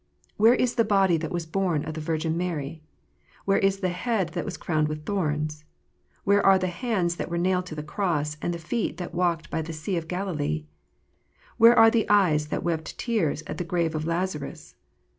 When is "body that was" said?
0.83-1.45